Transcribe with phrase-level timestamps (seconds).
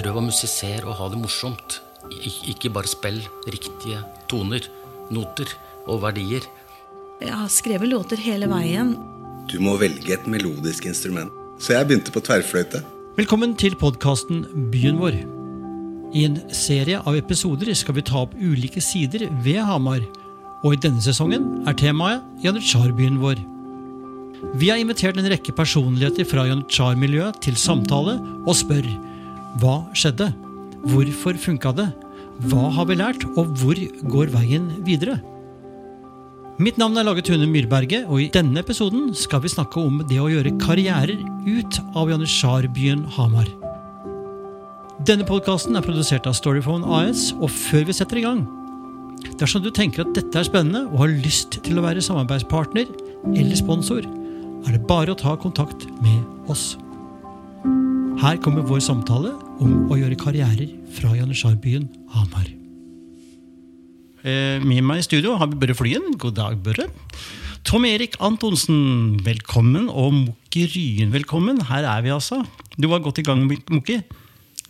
[0.00, 1.80] prøv å musisere og ha det morsomt.
[2.10, 4.64] Ik ikke bare spill riktige toner,
[5.12, 5.50] noter
[5.90, 6.46] og verdier.
[7.20, 8.94] Jeg har skrevet låter hele veien.
[9.50, 11.32] Du må velge et melodisk instrument.
[11.60, 12.80] Så jeg begynte på tverrfløyte.
[13.18, 15.18] Velkommen til podkasten Byen vår.
[16.16, 20.00] I en serie av episoder skal vi ta opp ulike sider ved Hamar.
[20.64, 23.42] Og i denne sesongen er temaet Janitsjarbyen vår.
[24.56, 28.88] Vi har invitert en rekke personligheter fra Janitsjar-miljøet til samtale og spør
[29.58, 30.30] hva skjedde?
[30.86, 31.88] Hvorfor funka det?
[32.48, 33.80] Hva har vi lært, og hvor
[34.12, 35.18] går veien videre?
[36.60, 40.20] Mitt navn er Lage Tune Myrberget, og i denne episoden skal vi snakke om det
[40.20, 43.48] å gjøre karrierer ut av Janitsjarbyen Hamar.
[45.08, 48.42] Denne podkasten er produsert av Storyphone AS, og før vi setter i gang
[49.40, 52.88] Dersom du tenker at dette er spennende og har lyst til å være samarbeidspartner
[53.34, 56.74] eller sponsor, er det bare å ta kontakt med oss.
[58.20, 59.30] Her kommer vår samtale
[59.62, 62.48] om å gjøre karrierer fra Janitsjarbyen Hamar.
[64.20, 66.10] Eh, med meg i studio har vi Børre Flyen.
[66.20, 66.88] God dag, Børre.
[67.64, 69.88] Tom Erik Antonsen, velkommen.
[69.88, 71.62] Og Mokki Ryen, velkommen.
[71.70, 72.42] Her er vi altså.
[72.76, 74.00] Du var godt i gang, Mokki.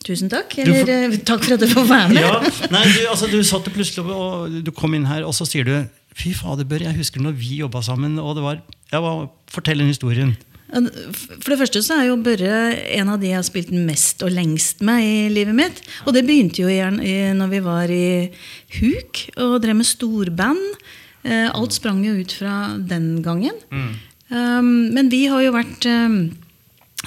[0.06, 0.54] Tusen takk.
[0.54, 2.22] Du får- Eller eh, takk for at du får være med.
[2.22, 2.38] Ja,
[2.70, 5.74] nei, du, altså, du satt plutselig og du kom inn her, og så sier du
[6.14, 8.58] Fy fader, Børre, jeg husker når vi jobba sammen, og det var
[8.90, 10.32] jeg var, Fortell den historien.
[10.70, 12.58] For det første så er jo Børre
[12.96, 15.80] en av de jeg har spilt mest og lengst med i livet mitt.
[16.06, 18.10] Og det begynte jo gjerne når vi var i
[18.78, 20.62] Huk og drev med storband.
[21.26, 23.58] Eh, Alt sprang jo ut fra den gangen.
[23.74, 23.90] Mm.
[24.94, 26.20] Men vi har jo vært um,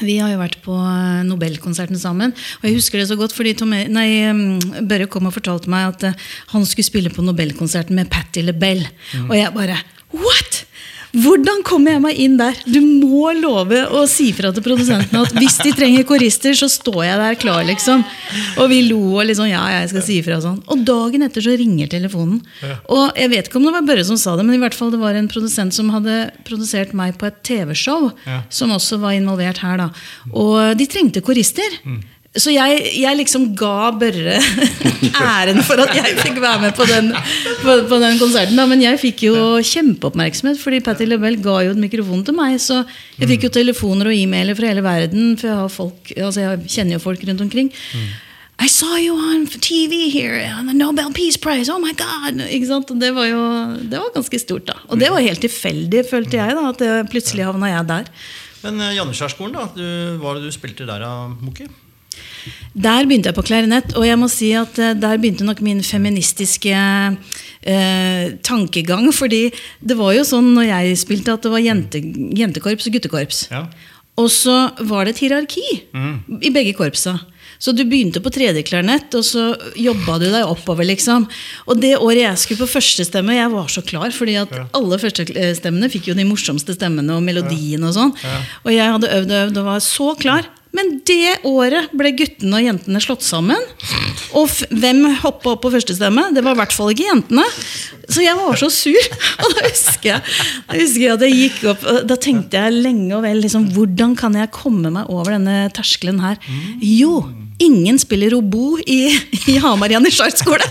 [0.01, 2.33] vi har jo vært på eh, Nobelkonserten sammen.
[2.61, 4.57] Og jeg husker det så godt, fordi Tom, nei, um,
[4.89, 8.89] Børre kom og fortalte meg at eh, han skulle spille på Nobelkonserten med Patti LaBelle.
[9.27, 9.77] Og jeg bare
[10.13, 10.63] What?!
[11.13, 12.55] Hvordan kommer jeg meg inn der?
[12.65, 17.03] Du må love å si fra til produsentene at hvis de trenger korister, så står
[17.05, 18.01] jeg der klar, liksom.
[18.57, 20.57] Og vi lo og liksom Ja, jeg skal si ifra sånn.
[20.73, 22.39] Og dagen etter så ringer telefonen.
[22.89, 24.89] Og jeg vet ikke om det var Børre som sa det, men i hvert fall
[24.93, 28.09] det var en produsent som hadde produsert meg på et TV-show,
[28.49, 29.91] som også var involvert her, da.
[30.33, 31.77] Og de trengte korister.
[32.33, 34.39] Så jeg, jeg liksom ga Børre
[35.21, 37.11] æren for at jeg fikk være med på den,
[37.61, 38.57] på, på den konserten.
[38.57, 38.65] Da.
[38.69, 42.57] Men jeg fikk jo kjempeoppmerksomhet, fordi Patti LaBelle ga jo et mikrofon til meg.
[42.63, 42.81] Så
[43.19, 46.63] jeg fikk jo telefoner og e-mailer fra hele verden, for jeg, har folk, altså jeg
[46.73, 47.69] kjenner jo folk rundt omkring.
[48.63, 51.69] I saw you on TV here on the Nobel Peace Prize.
[51.69, 52.41] Oh my God!
[52.41, 53.43] Det var jo
[53.77, 54.79] det var ganske stort, da.
[54.89, 58.11] Og det var helt tilfeldig, følte jeg, da, at jeg plutselig havna jeg der.
[58.63, 59.69] Men uh, Janitsjarskolen, da.
[59.75, 59.85] Du,
[60.17, 61.13] hva var det du spilte der, da,
[61.43, 61.69] Mokki?
[62.73, 65.83] Der begynte jeg på klarinett, og jeg må si at eh, der begynte nok min
[65.85, 69.11] feministiske eh, tankegang.
[69.21, 69.43] fordi
[69.79, 72.01] det var jo sånn når jeg spilte, at det var jente,
[72.39, 73.45] jentekorps og guttekorps.
[73.53, 73.67] Ja.
[74.21, 75.63] Og så var det et hierarki
[76.45, 77.15] i begge korpsa.
[77.63, 79.43] Så du begynte på tredjeklarinett, og så
[79.79, 80.83] jobba du deg oppover.
[80.85, 81.25] liksom.
[81.65, 85.89] Og det året jeg skulle på førstestemme, jeg var så klar, fordi at alle førstestemmene
[85.89, 88.11] fikk jo de morsomste stemmene og melodien og sånn.
[88.65, 90.49] Og jeg hadde øvd og øvd og var så klar.
[90.73, 93.61] Men det året ble guttene og jentene slått sammen.
[94.33, 96.31] Og hvem hoppa opp på førstestemme?
[96.33, 97.45] Det var i hvert fall ikke jentene.
[98.09, 99.09] Så jeg var så sur.
[99.43, 100.33] Og da husker jeg,
[100.67, 104.17] da husker jeg at jeg gikk opp Da tenkte jeg lenge og vel liksom, hvordan
[104.19, 106.41] kan jeg komme meg over denne terskelen her?
[106.83, 107.21] Jo,
[107.65, 108.99] ingen spiller obo i,
[109.51, 110.65] i Hamar janitsjarskole!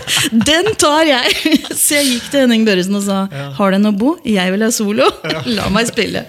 [0.47, 1.33] Den tar jeg!
[1.73, 3.23] Så jeg gikk til Henning Børresen og sa
[3.57, 4.13] har du en obo?
[4.27, 5.09] Jeg vil ha solo.
[5.49, 6.25] La meg spille.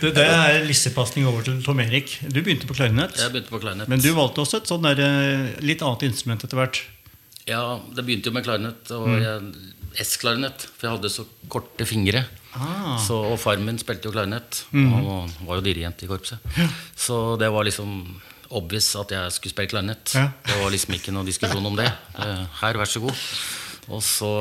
[0.00, 2.16] Det, det er lissepasning over til Tom Erik.
[2.28, 3.18] Du begynte på klarinett.
[3.20, 3.90] Jeg begynte på klarinett.
[3.92, 6.82] Men du valgte også et sånn der, eh, litt annet instrument etter hvert.
[7.48, 7.62] Ja,
[7.94, 8.90] det begynte jo med klarinett.
[8.96, 12.22] Og jeg- S-klarinett, for jeg hadde så korte fingre.
[12.56, 12.96] Ah.
[13.00, 14.62] Så, og far min spilte jo klarinett.
[14.72, 16.40] Og han var jo dirigent i korpset.
[16.96, 17.98] Så det var liksom
[18.52, 20.12] obvious at jeg skulle spille klarinett.
[20.14, 20.28] Ja.
[20.46, 21.88] Det var liksom ikke noe diskusjon om det.
[22.18, 23.16] Eh, Her, vær så god.
[23.92, 24.32] Og så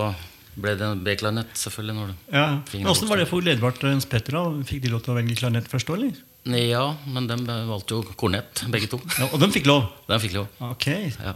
[0.61, 1.95] ble det B-klarinett, selvfølgelig.
[1.95, 2.45] Når Ja.
[2.91, 4.35] Åssen var det for Ledvard Jens Petter?
[4.35, 4.43] da?
[4.67, 6.19] Fikk de lov til å velge klarinett først òg, eller?
[6.57, 7.35] Ja, men de
[7.69, 8.97] valgte jo kornett, begge to.
[9.19, 9.85] Ja, og de fikk lov?
[10.09, 10.47] De fikk lov.
[10.71, 10.87] Ok.
[11.21, 11.35] Ja.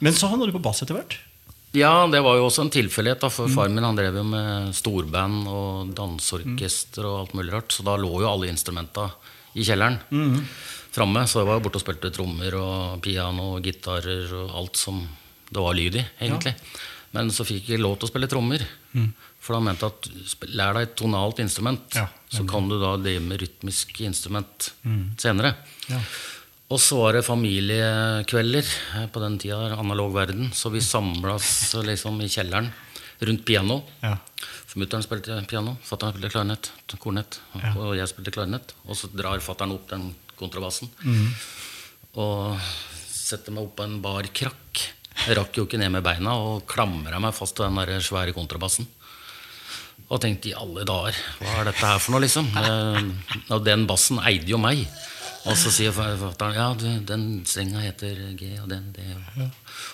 [0.00, 1.18] Men så havna du på bass etter hvert?
[1.76, 3.20] Ja, det var jo også en tilfeldighet.
[3.30, 7.72] For For faren min han drev jo med storband og danseorkester og alt mulig rart.
[7.72, 9.10] Så da lå jo alle instrumenta
[9.54, 10.00] i kjelleren
[10.92, 11.24] framme.
[11.28, 15.02] Så jeg var borte og spilte trommer og piano og gitarer og alt som
[15.52, 16.54] det var lyd i, egentlig.
[17.12, 18.62] Men så fikk jeg lov til å spille trommer.
[19.42, 20.06] For han mente at
[20.54, 24.70] lær deg et tonalt instrument, Ja, så kan du da drive med rytmisk instrument
[25.20, 25.56] senere.
[25.90, 25.98] Ja.
[26.72, 28.64] Og så var det familiekvelder
[28.96, 30.50] eh, på den tida, analog verden.
[30.56, 32.70] Så vi samlas liksom i kjelleren
[33.20, 33.82] rundt piano.
[34.00, 34.14] Ja.
[34.66, 36.70] For mutter'n spilte piano, fatter'n spilte klarinett,
[37.02, 37.74] kornett, Ja.
[37.76, 38.72] og jeg spilte klarinett.
[38.88, 40.90] Og så drar fatter'n opp den kontrabassen.
[42.20, 42.58] Og
[43.08, 44.82] sette meg opp på en bar krakk.
[45.22, 48.34] Jeg rakk jo ikke ned med beina og klamra meg fast til den der svære
[48.36, 48.88] kontrabassen.
[50.12, 52.48] Og tenkte i alle dager, hva er dette her for noe, liksom?
[52.58, 52.98] Eh,
[53.54, 54.82] Og den bassen eide jo meg.
[55.42, 59.02] Og så sier fatter'n ja, du, den strenga heter G, og den D.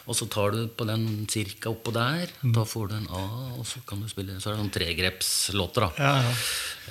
[0.04, 2.28] Og, så tar du på den cirka oppå der.
[2.42, 3.22] Da får du en A,
[3.56, 5.90] og så kan du spille Så er det sånn tregrepslåter, da.
[5.96, 6.34] Ja, ja.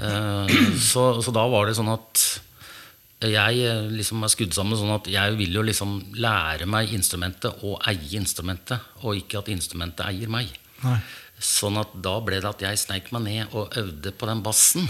[0.07, 2.23] Eh, så, så da var det sånn at
[3.25, 7.63] jeg eh, liksom er skudd sammen sånn at jeg vil jo liksom lære meg instrumentet
[7.65, 10.51] og eie instrumentet, og ikke at instrumentet eier meg.
[10.83, 10.99] Nei.
[11.41, 14.85] Sånn at da ble det at jeg sneik meg ned og øvde på den bassen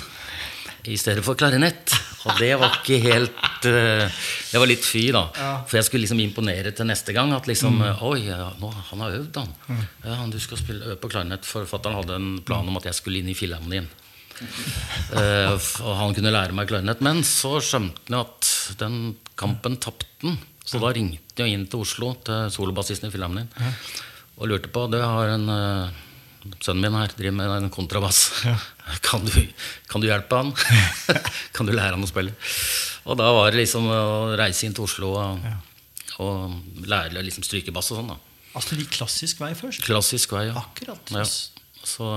[0.87, 1.91] i stedet for klarinett.
[2.27, 4.19] Og det var ikke helt eh,
[4.51, 5.25] Det var litt fy, da.
[5.67, 7.31] For jeg skulle liksom imponere til neste gang.
[7.35, 9.85] At liksom Oi, ja, nå, han har øvd, han.
[10.03, 11.47] Ja, du skal spille, øve på klarinett.
[11.47, 13.87] Forfatteren hadde en plan om at jeg skulle inn i Filharmonien.
[14.37, 15.53] Eh,
[15.83, 17.03] og han kunne lære meg klarinett.
[17.05, 18.51] Men så skjønte han at
[18.81, 18.97] den
[19.39, 20.37] kampen tapte han.
[20.67, 23.47] Så da ringte jeg inn til Oslo, til solobassisten i Filharmonien,
[24.35, 26.03] og lurte på Du har en eh,
[26.63, 28.29] Sønnen min her driver med en kontrabass.
[29.03, 29.33] Kan, du,
[29.91, 30.53] kan du hjelpe han?
[31.55, 32.31] kan du lære han å spille?
[33.03, 35.43] Og da var det liksom å reise inn til Oslo og,
[36.23, 38.13] og lære liksom strykebass og sånn.
[38.13, 38.17] da
[38.55, 39.83] Altså litt klassisk vei først.
[39.83, 40.63] Klassisk vei, ja.
[40.63, 41.11] Akkurat.
[41.11, 41.25] Ja.
[41.87, 42.07] Så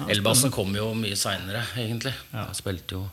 [0.00, 2.14] um, elbassen kom jo mye seinere, egentlig.
[2.32, 3.04] Jeg spilte jo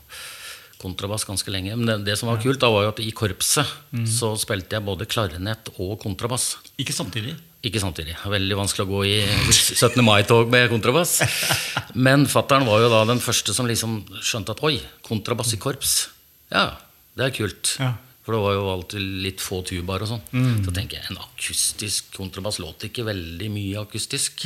[0.82, 1.76] kontrabass ganske lenge.
[1.78, 4.06] Men det, det som var kult, da var jo at i korpset Mm.
[4.08, 6.56] så spilte jeg både klarinett og kontrabass.
[6.80, 7.34] Ikke samtidig.
[7.62, 8.16] Ikke samtidig.
[8.26, 9.18] Veldig vanskelig å gå i
[9.52, 10.00] 17.
[10.02, 11.20] mai-tog med kontrabass.
[11.94, 16.08] Men fattern var jo da den første som liksom skjønte at oi, kontrabass i korps,
[16.50, 16.72] ja,
[17.14, 17.76] det er kult.
[17.78, 17.92] Ja.
[18.24, 20.24] For det var jo alltid litt få tubaer og sånn.
[20.64, 24.44] Så tenker jeg en akustisk kontrabass låter ikke veldig mye akustisk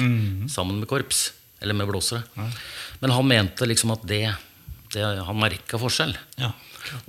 [0.53, 1.31] sammen med korps.
[1.63, 2.23] Eller med blåsere.
[3.01, 4.23] Men han mente liksom at det,
[4.93, 6.13] det Han merka forskjell.
[6.41, 6.53] Ja.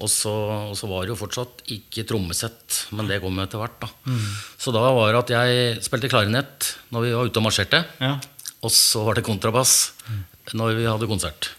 [0.01, 0.31] Og så,
[0.71, 3.75] og så var det jo fortsatt ikke trommesett, men det kom jo etter hvert.
[3.83, 4.15] da.
[4.57, 7.83] Så da var det at jeg spilte klarinett når vi var ute og marsjerte.
[8.01, 8.15] Ja.
[8.65, 9.75] Og så var det kontrabass
[10.57, 11.51] når vi hadde konsert.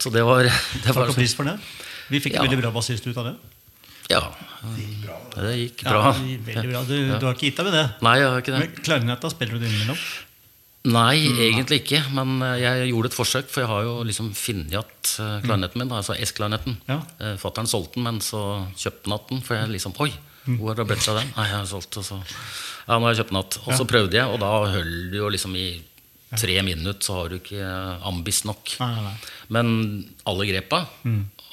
[0.00, 0.46] Så det var,
[0.84, 1.58] det var Takk og pris for det.
[2.10, 2.46] Vi fikk Ja.
[2.46, 3.34] veldig bra bassist ut av det.
[4.10, 4.22] Ja,
[5.36, 6.08] det gikk Ja, bra.
[6.16, 6.80] veldig bra.
[6.88, 7.84] Du, du har ikke gitt deg med det?
[8.02, 8.62] Nei, jeg har ikke det.
[8.64, 10.00] Men Klarinetta spiller du det innimellom?
[10.88, 12.00] Nei, egentlig ikke.
[12.16, 15.82] Men eh, jeg gjorde et forsøk, for jeg har jo liksom funnet igjen eh, klarinetten
[15.82, 15.92] min.
[15.92, 16.78] Altså S-klarinetten.
[16.88, 17.00] Ja.
[17.02, 18.40] Fattern Fatteren solgte den, men så
[18.80, 19.42] kjøpte han den.
[19.44, 20.10] For jeg liksom Oi,
[20.56, 21.32] hvor har det blitt av den?
[21.36, 23.62] Nei, jeg har solgt, og så Ja, nå har jeg kjøpt den igjen.
[23.66, 25.68] Og så prøvde jeg, og da holder du jo liksom i
[26.38, 28.76] tre minutter, så har du ikke eh, ambis nok.
[28.80, 29.16] Nei, nei, nei.
[29.52, 29.74] Men
[30.30, 30.84] alle grepa,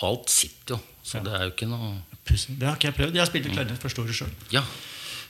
[0.07, 0.83] alt sitter jo.
[1.07, 1.95] Så det er jo ikke noe
[2.27, 2.57] Pussing.
[2.59, 3.15] Det har ikke jeg prøvd.
[3.15, 4.31] Jeg spilte klarinett for store sjøl.
[4.51, 4.63] Ja.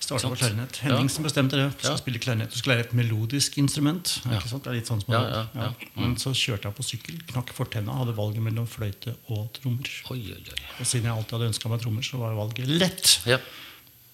[0.07, 0.77] Starta på klarinett.
[0.79, 0.87] Ja.
[0.93, 1.65] Henningsen bestemte det.
[1.75, 1.97] Du skal Ja.
[1.99, 2.51] spille klarinett.
[2.53, 4.13] Du skal lære et melodisk instrument.
[4.23, 4.37] Ja.
[4.39, 4.63] Ikke sant?
[4.63, 5.73] Det er litt sånn som Ja, det ja, ja.
[5.99, 9.91] Men så kjørte jeg på sykkel, knakk fortenna, hadde valget mellom fløyte og trommer.
[10.11, 10.63] Oi, oi, oi.
[10.79, 13.19] Og siden jeg alltid hadde ønska meg trommer, så var valget lett.
[13.27, 13.37] Ja.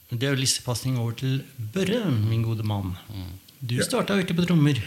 [0.09, 1.43] Men Det er jo lissepasning over til
[1.73, 2.97] Børre, min gode mann.
[3.13, 3.31] Mm.
[3.65, 4.81] Du starta jo ikke på trommer.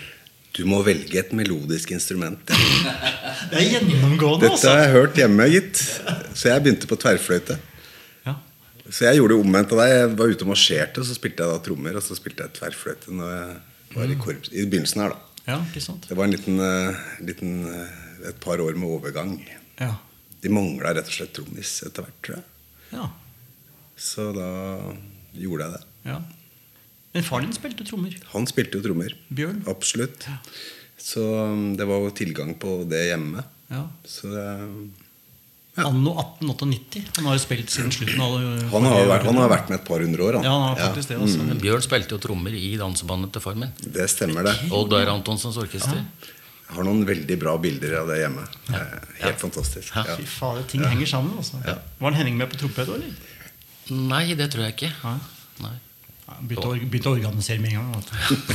[0.56, 2.38] Du må velge et melodisk instrument.
[3.50, 4.69] Det er gjennomgående, Dette altså.
[4.75, 5.76] har jeg hørt hjemme, gitt.
[6.35, 7.58] Så jeg begynte på tverrfløyte.
[8.91, 9.93] Så jeg gjorde det omvendt av deg.
[9.93, 12.55] Jeg var ute og marsjerte, og så spilte jeg da trommer, og så spilte jeg
[12.59, 14.50] tverrfløyte når jeg var i korps.
[14.53, 15.43] I begynnelsen her, da.
[15.49, 16.06] ja, ikke sant?
[16.11, 17.97] Det var en liten, eh, liten eh,
[18.31, 19.37] et par år med overgang.
[19.81, 19.94] Ja.
[20.43, 22.49] De mangla rett og slett trommis etter hvert, tror jeg.
[22.94, 23.11] ja.
[23.97, 24.47] Så da
[25.32, 25.84] gjorde jeg det.
[26.13, 26.19] ja.
[27.17, 28.13] Men faren din spilte trommer.
[28.34, 29.15] Han spilte jo trommer.
[29.32, 29.63] Bjørn?
[29.72, 30.27] Absolutt.
[30.29, 30.34] Ja.
[31.01, 33.41] Så um, det var jo tilgang på det hjemme.
[33.72, 33.87] Ja.
[34.05, 34.44] Så det,
[35.77, 37.03] Anno 1898.
[37.19, 38.37] Han har jo spilt siden slutten av
[38.73, 40.47] han, har vært, han har vært med et par hundre år, han.
[40.49, 41.19] Ja, han har faktisk det.
[41.27, 41.43] også.
[41.45, 41.59] Mm.
[41.61, 43.75] Bjørn spilte jo trommer i dansebandet til far min.
[43.85, 44.55] Det stemmer, det.
[44.73, 46.01] Odd Geir Antonsens orkester.
[46.67, 48.47] Jeg har noen veldig bra bilder av det hjemme.
[48.73, 48.81] Ja.
[49.21, 49.93] Helt fantastisk.
[49.95, 50.06] Ja.
[50.09, 50.17] Ja.
[50.19, 51.37] Fy fader, ting henger sammen.
[51.39, 51.61] altså.
[51.63, 52.89] Var han Henning med på trompet?
[52.89, 53.13] eller?
[53.91, 54.95] Nei, det tror jeg ikke.
[55.63, 55.77] Nei.
[56.27, 58.06] Begynte å, begynte å organisere med en gang.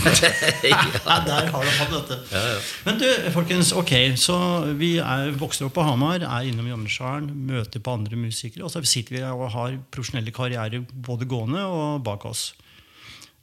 [0.72, 2.40] Ja, Der har du hatt dette.
[2.84, 4.36] Men du, folkens, ok, så
[4.80, 8.84] vi er, vokser opp på Hamar, er innom Jannesjaren, møter på andre musikere, og så
[8.84, 12.50] sitter vi og har profesjonelle karrierer både gående og bak oss.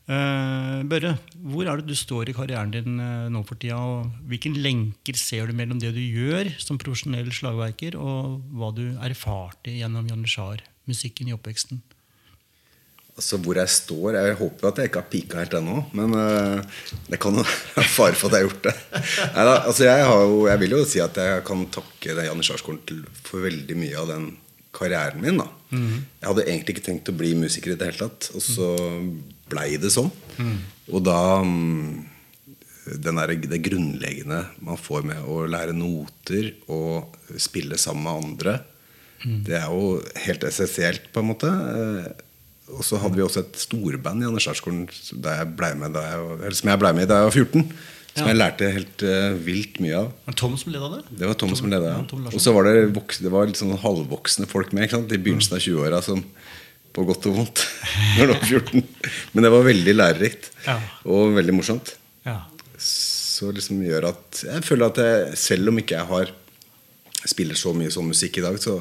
[0.08, 1.16] Eh, Børre,
[1.52, 3.76] hvor er det du står i karrieren din eh, nå for tida?
[3.76, 8.86] Og hvilke lenker ser du mellom det du gjør som profesjonell slagverker, og hva du
[9.04, 11.82] erfarte gjennom Jannesjar-musikken i oppveksten?
[13.18, 16.82] Altså Hvor jeg står Jeg håper at jeg ikke har pika helt ennå, men uh,
[17.10, 17.42] det kan jo
[17.76, 18.74] være fare for at jeg har gjort det.
[19.34, 23.02] Neida, altså jeg, har jo, jeg vil jo si at jeg kan takke Janne Janitsjarskolen
[23.26, 24.28] for veldig mye av den
[24.78, 25.42] karrieren min.
[25.42, 25.48] da
[26.20, 28.70] Jeg hadde egentlig ikke tenkt å bli musiker i det hele tatt, og så
[29.50, 30.12] blei det sånn.
[30.92, 31.90] Og da mm,
[33.02, 38.56] den der, det grunnleggende man får med å lære noter og spille sammen med andre,
[39.48, 39.98] det er jo
[40.28, 41.50] helt essensielt, på en måte.
[42.76, 47.22] Og så hadde vi også et storband i Andersdalsskolen som jeg ble med i da
[47.22, 47.64] jeg var 14.
[48.18, 48.32] Som Ja.
[48.32, 50.08] jeg lærte helt uh, vilt mye av.
[50.26, 51.02] Var det Tom som leda det?
[51.20, 51.92] Det var Tom som leda.
[51.92, 52.32] ja, Ja.
[52.34, 52.72] Og så var det,
[53.22, 56.00] det var litt sånn halvvoksne folk med i begynnelsen av 20-åra.
[56.92, 57.62] På godt og vondt.
[58.18, 58.82] Når du var 14.
[59.32, 60.50] Men det var veldig lærerikt.
[60.66, 60.80] Ja.
[61.06, 61.94] Og veldig morsomt.
[62.26, 62.40] Ja.
[62.78, 66.32] Så liksom gjør at Jeg føler at jeg, selv om ikke jeg har
[67.28, 68.80] spiller så mye sånn musikk i dag, så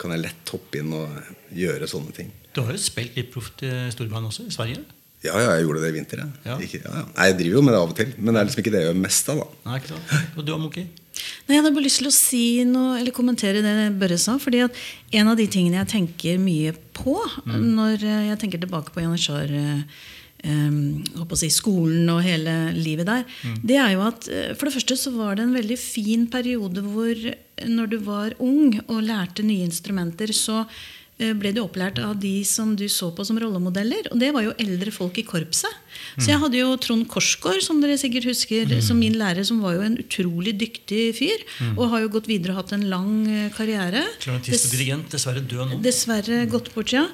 [0.00, 1.12] kan jeg lett hoppe inn og
[1.56, 2.32] gjøre sånne ting.
[2.58, 4.80] Du har jo spilt litt proft i storband også, i Sverige?
[5.22, 6.20] Ja, ja, jeg gjorde det i vinter.
[6.22, 6.30] jeg.
[6.46, 6.56] Ja.
[6.62, 7.04] Ikke, ja, ja.
[7.14, 8.80] Nei, jeg driver jo med det av og til, men det er liksom ikke det
[8.82, 9.40] jeg gjør mest av.
[9.40, 10.12] da Nei, ikke sant?
[10.34, 10.84] Og du, Amoki?
[10.88, 14.36] Nei, Jeg hadde bare lyst til å si noe, eller kommentere det Børre sa.
[14.42, 14.78] fordi at
[15.14, 19.54] En av de tingene jeg tenker mye på når eh, jeg tenker tilbake på Janitsjar
[19.54, 19.80] eh,
[20.46, 23.26] eh, si, skolen og hele livet der,
[23.62, 26.82] det er jo at eh, for det første så var det en veldig fin periode
[26.86, 30.78] hvor eh, når du var ung og lærte nye instrumenter, så eh,
[31.18, 34.10] ble du opplært av de som du så på som rollemodeller.
[34.12, 35.72] Og det var jo eldre folk i korpset.
[36.18, 39.76] Så jeg hadde jo Trond Korsgaard, som dere sikkert husker, som min lærer, som var
[39.76, 41.42] jo en utrolig dyktig fyr.
[41.74, 44.04] Og har jo gått videre og hatt en lang eh, karriere.
[44.22, 45.82] Klarinetist og dirigent, dessverre død nå.
[45.84, 47.04] Dessverre gått bort, ja.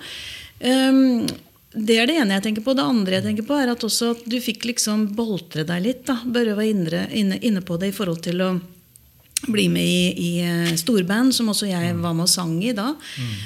[0.61, 1.27] Um,
[1.75, 2.77] det er det ene jeg tenker på.
[2.77, 6.05] Det andre jeg tenker på, er at også at du fikk liksom boltre deg litt.
[6.07, 6.21] da.
[6.23, 8.53] Børre var inne, inne på det i forhold til å
[9.53, 12.95] bli med i, i eh, storband, som også jeg var med og sang i da.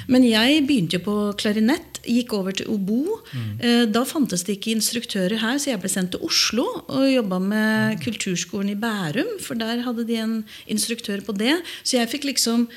[0.07, 3.19] Men jeg begynte jo på klarinett, gikk over til obo.
[3.59, 7.39] Eh, Da fantes det ikke instruktører her, så jeg ble sendt til Oslo og jobba
[7.43, 10.37] med kulturskolen i Bærum, for der hadde de en
[10.67, 11.57] instruktør på det.
[11.83, 12.67] Så jeg fikk liksom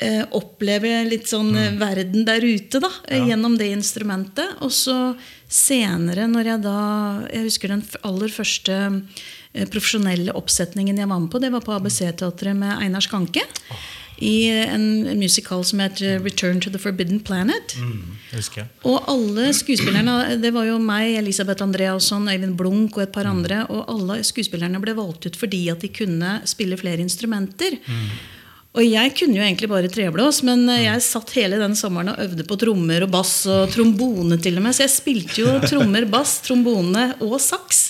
[0.00, 3.24] eh, oppleve litt sånn eh, verden der ute da, ja.
[3.32, 4.58] gjennom det instrumentet.
[4.64, 5.14] Og så
[5.48, 6.78] senere, når jeg da
[7.32, 8.76] Jeg husker den aller første
[9.72, 13.46] profesjonelle oppsetningen jeg var med på, det var på ABC-teatret med Einar Skanke.
[14.18, 17.76] I en musikal som het eh, 'Return to the Forbidden Planet'.
[17.78, 18.16] Mm.
[18.82, 23.66] Og alle skuespillerne, det var jo meg, Elisabeth Andreasson, Øyvind Blunk og et par andre,
[23.70, 27.78] og alle skuespillerne ble valgt ut fordi at de kunne spille flere instrumenter.
[28.76, 32.20] Og jeg kunne jo egentlig bare treblås, men eh, jeg satt hele den sommeren og
[32.26, 34.76] øvde på trommer og bass og trombone til og med.
[34.76, 37.84] Så jeg spilte jo trommer, bass, trombone og saks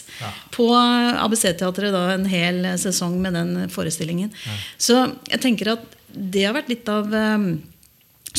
[0.54, 4.32] på ABC-teatret da en hel sesong med den forestillingen.
[4.80, 7.50] Så jeg tenker at det har vært litt av eh,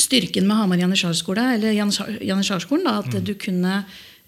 [0.00, 3.82] styrken med Hamar Janitsjarskole, eller Janitsjarskolen, at du kunne,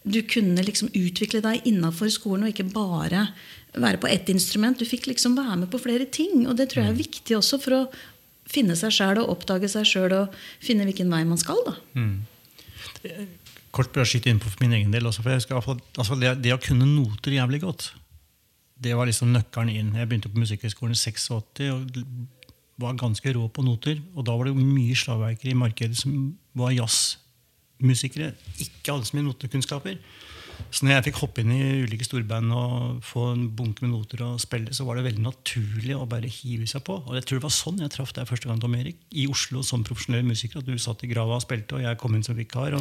[0.04, 3.26] du kunne liksom utvikle deg innafor skolen og ikke bare
[3.72, 4.78] være på ett instrument.
[4.78, 6.46] Du fikk liksom være med på flere ting.
[6.48, 7.84] Og det tror jeg er viktig også for å
[8.52, 11.60] finne seg sjæl og oppdage seg sjøl og finne hvilken vei man skal.
[11.68, 11.76] da.
[13.72, 15.06] Kort bare skyte inn på for min egen del.
[15.08, 15.56] Også, for jeg husker,
[15.96, 17.92] altså det, det å kunne noter jævlig godt,
[18.82, 19.94] det var liksom nøkkelen inn.
[19.96, 21.30] Jeg begynte på Musikkhøgskolen i 86
[21.70, 22.00] og
[22.82, 24.00] var ganske rå på noter.
[24.16, 28.32] Og da var det mye slagverkere i markedet som var jazzmusikere.
[28.64, 30.00] Ikke alle som hadde notekunnskaper.
[30.70, 34.22] Så når jeg fikk hoppe inn i ulike storband og få en bunke med noter
[34.26, 37.00] og spille, så var det veldig naturlig å bare hive seg på.
[37.06, 39.64] Og jeg tror det var sånn jeg traff deg første gang, Tom Erik, i Oslo
[39.66, 40.62] som profesjonell musiker.
[40.62, 42.78] At du satt i grava og spilte, og jeg kom inn som vikar.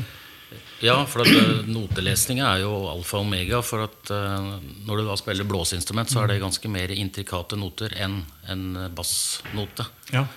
[0.83, 3.63] Ja, for at eh, notelesning er jo alfa og omega.
[3.65, 4.53] For at eh,
[4.88, 8.21] når du da spiller blåseinstrument, så er det ganske mer intrikate noter enn
[8.51, 9.88] en bassnote.
[10.11, 10.27] ja,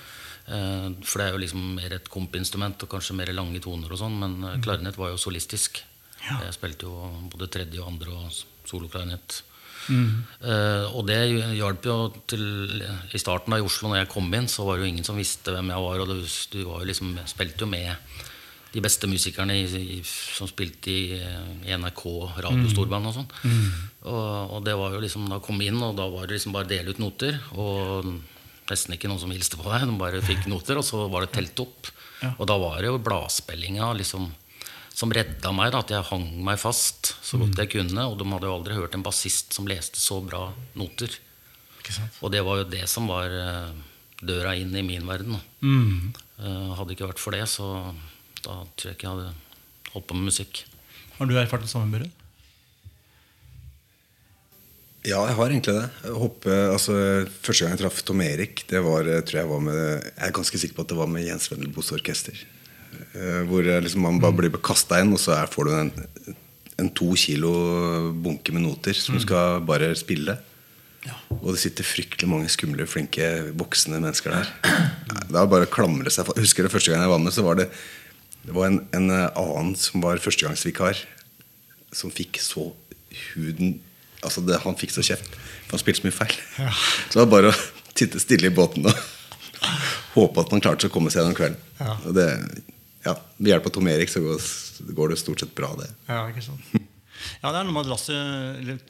[0.45, 4.01] Eh, For det er jo liksom mer et kompinstrument og kanskje mer lange toner og
[4.01, 5.81] sånn, men eh, klarinett var jo solistisk.
[6.25, 6.41] Ja.
[6.47, 8.39] Jeg spilte jo både tredje og andre og
[8.69, 9.43] soloklarinett.
[9.93, 11.19] Eh, og det
[11.59, 11.97] hjalp jo
[12.31, 12.45] til
[12.81, 15.19] I starten da i Oslo, når jeg kom inn, så var det jo ingen som
[15.21, 16.05] visste hvem jeg var.
[16.05, 18.23] Og du, var jo liksom, spilte jo med
[18.75, 19.67] de beste musikerne i,
[19.99, 22.05] i, som spilte i, eh, i NRK
[22.43, 23.29] radiostorband og sånn.
[24.09, 26.67] Og, og det var jo liksom da kom inn, og da var det liksom bare
[26.67, 27.39] å dele ut noter.
[27.55, 28.15] Og
[28.71, 29.87] nesten ikke noen som hilste på deg.
[29.87, 31.93] De bare fikk noter, og så var det telt opp.
[32.23, 32.33] Ja.
[32.39, 34.31] Og da var det jo bladspillinga liksom,
[34.95, 35.73] som redda meg.
[35.75, 38.07] Da, at jeg hang meg fast så godt jeg kunne.
[38.11, 40.47] Og de hadde jo aldri hørt en bassist som leste så bra
[40.79, 41.19] noter.
[41.81, 42.21] ikke sant?
[42.23, 43.73] Og det var jo det som var eh,
[44.23, 45.41] døra inn i min verden.
[45.61, 46.13] Mm.
[46.39, 47.71] Eh, hadde det ikke vært for det, så
[48.45, 50.65] da tror jeg ikke jeg hadde holdt på med musikk.
[51.19, 52.11] Har du erfart det samme, Børre?
[55.05, 55.89] Ja, jeg har egentlig det.
[56.07, 56.95] Jeg håper, altså,
[57.45, 60.37] første gang jeg traff Tom Erik, det var, eh, tror jeg, var med, jeg er
[60.39, 62.39] ganske sikker på at det var med Jens Wendelbos orkester.
[63.15, 65.93] Eh, Hvor eh, liksom man bare blir kasta inn, og så får du en,
[66.83, 67.53] en to kilo
[68.25, 70.37] bunke med noter som du skal bare spille.
[71.43, 73.27] Og det sitter fryktelig mange skumle, flinke
[73.61, 74.53] voksne mennesker der.
[75.29, 76.31] Det er bare å klamre seg.
[76.33, 77.67] Jeg husker det første gang jeg var med, så var det,
[78.47, 81.03] det var en, en eh, annen som var førstegangsvikar,
[81.95, 82.71] som fikk så
[83.35, 83.77] huden
[84.25, 85.35] Altså det, Han fikk så kjeft,
[85.67, 86.31] for han spilte så mye feil.
[86.57, 87.57] Så det var bare å
[87.93, 88.97] sitte stille i båten og
[90.15, 91.59] håpe at man klarte å komme seg gjennom kvelden.
[91.77, 91.93] Ja.
[92.09, 92.25] Og det,
[93.05, 94.49] ja, ved hjelp av Tom Erik så går,
[94.97, 95.91] går det stort sett bra, det.
[96.09, 96.73] Ja, ikke sant?
[97.43, 98.17] Ja, det er noe med at lasset
[98.63, 98.81] eller,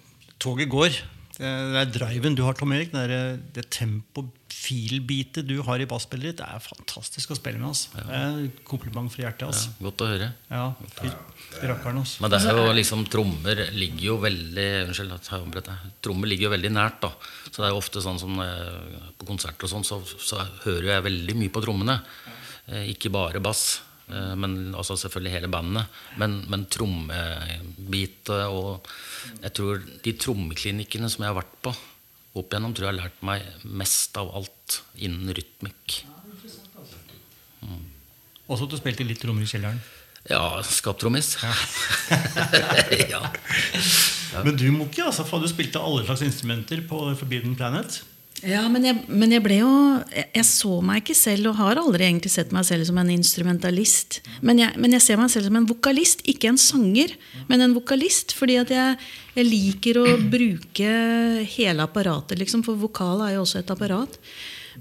[0.43, 0.97] Toget går.
[1.35, 1.49] Det
[1.81, 2.93] er driven du har, Tom Erik.
[2.93, 7.73] Det, er, det tempo-feel-bitet du har i basspillet ditt, det er fantastisk å spille med.
[7.73, 7.91] Altså.
[7.97, 9.49] Det er kompliment fra hjertet.
[9.49, 9.73] Altså.
[9.83, 10.29] Godt å høre.
[10.51, 10.69] Ja,
[11.65, 12.23] rakkeren, altså.
[12.23, 15.73] Men det er jo liksom trommer ligger jo veldig Unnskyld.
[16.05, 17.11] Trommer ligger jo veldig nært, da.
[17.49, 20.93] Så det er jo ofte sånn som eh, på konserter og sånn, så, så hører
[20.97, 21.99] jeg veldig mye på trommene.
[22.71, 23.81] Eh, Ikke bare bass,
[24.11, 25.89] men også selvfølgelig hele bandet.
[26.21, 28.89] Men, men trommebitet og
[29.41, 31.73] Jeg tror de trommeklinikkene som jeg har vært på
[32.35, 36.01] opp igjennom, tror jeg har lært meg mest av alt innen rytmikk.
[38.45, 39.79] Også at du spilte litt trommer i kjelleren.
[40.29, 41.35] Ja, skaptrommis.
[43.13, 43.21] ja.
[44.45, 48.01] Men du, Moki, altså, for du spilte alle slags instrumenter på Forbidden Planet.
[48.43, 49.71] Ja, men jeg, men jeg ble jo
[50.11, 54.19] jeg, så meg ikke selv, og har aldri egentlig sett meg selv som en instrumentalist.
[54.45, 57.15] Men jeg, men jeg ser meg selv som en vokalist, ikke en sanger,
[57.49, 58.35] men en vokalist.
[58.37, 58.99] Fordi at jeg,
[59.39, 60.91] jeg liker å bruke
[61.55, 64.19] hele apparatet, liksom, for vokal er jo også et apparat.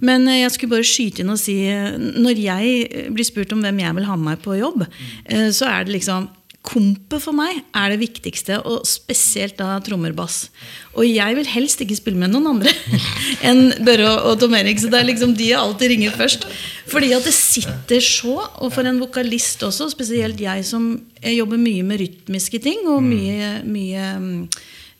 [0.02, 3.62] Men eh, jeg skulle bare skyte inn og si eh, når jeg blir spurt om
[3.64, 4.88] hvem jeg vil ha med meg på jobb,
[5.30, 6.32] eh, så er det liksom
[6.64, 10.46] Kompet for meg er det viktigste, og spesielt da trommer bass.
[10.96, 12.72] Og jeg vil helst ikke spille med noen andre
[13.50, 14.80] enn Børre og, Tom Erik.
[14.80, 16.48] Så det er liksom de jeg alltid ringer først.
[16.88, 20.88] Fordi at det sitter så, og for en vokalist også, spesielt jeg som
[21.20, 24.08] jeg jobber mye med rytmiske ting, og mye, mye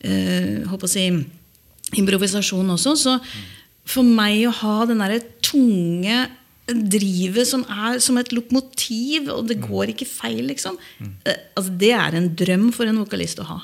[0.04, 1.08] øh, håper å si,
[1.96, 3.18] improvisasjon også, så
[3.88, 6.26] for meg å ha den derre tunge
[6.66, 10.78] drivet som er som et lokomotiv, og det går ikke feil, liksom.
[10.98, 11.14] Mm.
[11.26, 13.60] Altså, det er en drøm for en vokalist å ha.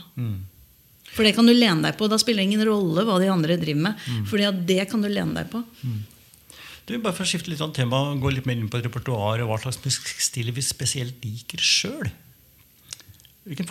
[1.11, 2.07] For det kan du lene deg på.
[2.11, 4.09] Da spiller det ingen rolle hva de andre driver med.
[4.31, 5.63] Fordi at det kan du lene deg på.
[6.87, 9.51] Du, bare for å skifte litt av tema, Gå litt mer inn på repertoar og
[9.51, 12.11] hva slags musikkstil vi spesielt liker sjøl.
[13.49, 13.67] Hvilken,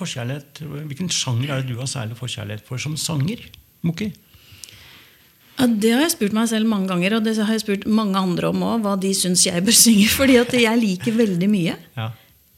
[0.89, 3.45] hvilken sjanger er det du har særlig forkjærlighet for som sanger?
[3.85, 4.09] Moki?
[5.59, 8.17] Ja, Det har jeg spurt meg selv mange ganger, og det har jeg spurt mange
[8.19, 8.85] andre om òg.
[8.85, 10.07] Hva de syns jeg bør synge.
[10.15, 11.75] Fordi at jeg liker veldig mye.
[11.99, 12.09] Ja.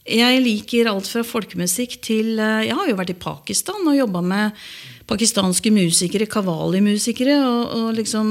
[0.02, 4.22] Jeg liker alt fra folkemusikk til eh, Jeg har jo vært i Pakistan og jobba
[4.26, 4.64] med
[5.06, 8.28] pakistanske musikere, kavali-musikere, og, og liksom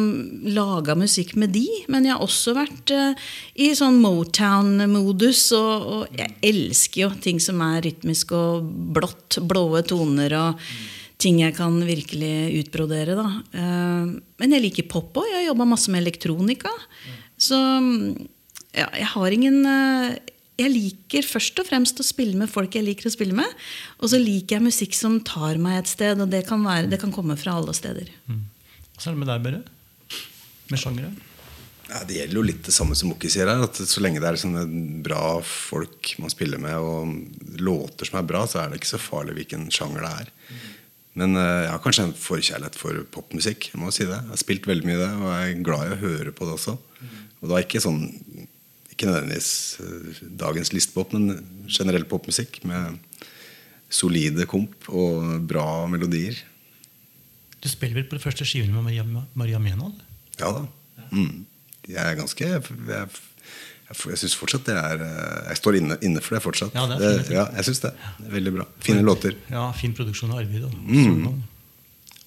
[0.56, 1.66] laga musikk med de.
[1.92, 3.28] Men jeg har også vært eh,
[3.64, 9.84] i sånn Motown-modus, og, og jeg elsker jo ting som er rytmisk og blått, blåe
[9.88, 10.74] toner og
[11.22, 13.16] ting jeg kan virkelig utbrodere.
[13.20, 13.28] Da.
[13.54, 15.30] Eh, men jeg liker pop òg.
[15.30, 16.72] Jeg har jobba masse med elektronika.
[17.42, 17.58] Så
[18.76, 20.20] ja, jeg har ingen eh,
[20.62, 23.58] Jeg liker først og fremst å spille med folk jeg liker å spille med.
[24.02, 27.00] Og så liker jeg musikk som tar meg et sted, og det kan, være, det
[27.02, 28.12] kan komme fra alle steder.
[28.98, 29.64] Så er det med deg, Børre?
[30.70, 31.14] Med sjangere?
[31.92, 33.66] Ja, det gjelder jo litt det samme som Mokki sier her.
[33.66, 34.64] At så lenge det er sånne
[35.04, 39.02] bra folk man spiller med, og låter som er bra, så er det ikke så
[39.02, 40.32] farlig hvilken sjanger det er.
[41.20, 43.72] Men eh, jeg har kanskje en forkjærlighet for popmusikk.
[43.74, 44.16] Jeg må si det.
[44.16, 46.56] Jeg har spilt veldig mye det, og jeg er glad i å høre på det
[46.56, 46.78] også.
[47.42, 48.04] Og da ikke sånn
[48.92, 53.00] Ikke nødvendigvis eh, dagens listepop, men generell popmusikk med
[53.92, 56.38] solide komp og bra melodier.
[57.62, 58.88] Du spiller vel på det første skivene med
[59.36, 59.90] Maria, Maria?
[60.40, 60.64] Ja da.
[61.12, 61.44] Mm.
[61.90, 62.62] Jeg er ganske Jeg,
[63.92, 66.76] jeg, syns fortsatt det er eh, Jeg står inne, inne for det fortsatt.
[66.78, 67.32] Ja, det er fint.
[67.36, 67.94] ja, jeg syns det.
[68.32, 68.68] veldig bra.
[68.84, 69.38] Fine låter.
[69.52, 70.68] Ja, Fin produksjon av Arvid.
[70.68, 71.40] Og Solnål.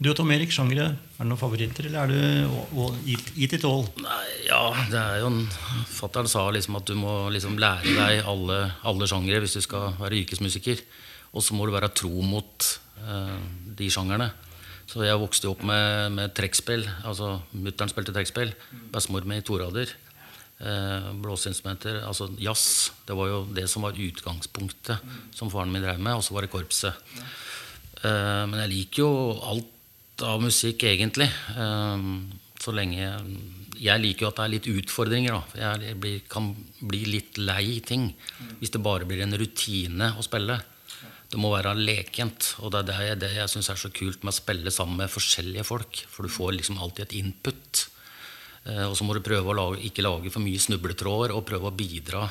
[0.02, 3.84] Du og Tom Erik, sjangere, er det noen favoritter, eller er du eat, it all?
[4.02, 5.44] Nei, ja, det er jo en
[5.86, 9.94] Fatter'n sa liksom at du må liksom lære deg alle, alle sjangere hvis du skal
[10.00, 10.82] være yrkesmusiker.
[11.32, 12.66] Og så må du være tro mot
[13.06, 13.38] uh,
[13.78, 14.32] de sjangerne.
[14.90, 16.84] Så jeg vokste jo opp med, med trekkspill.
[17.06, 18.52] Altså Mutter'n spilte trekkspill.
[18.92, 19.94] Bestemor mi torader.
[20.62, 22.04] Eh, blåseinstrumenter.
[22.06, 22.92] Altså jazz.
[23.06, 25.02] Det var jo det som var utgangspunktet
[25.34, 26.14] som faren min drev med.
[26.14, 26.94] Og så var det korpset.
[28.04, 29.10] Eh, men jeg liker jo
[29.42, 31.28] alt av musikk, egentlig.
[31.58, 32.08] Eh,
[32.64, 33.10] så lenge
[33.74, 35.34] Jeg liker jo at det er litt utfordringer.
[35.34, 35.74] Da.
[35.82, 38.14] Jeg blir, kan bli litt lei ting
[38.60, 40.60] hvis det bare blir en rutine å spille.
[41.28, 42.54] Det må være lekent.
[42.62, 45.02] Og det er det jeg, det jeg syns er så kult med å spille sammen
[45.02, 46.04] med forskjellige folk.
[46.08, 47.82] For du får liksom alltid et input.
[48.64, 51.70] Eh, og så må du prøve å lage, ikke lage for mye snubletråder, og prøve
[51.70, 52.24] å bidra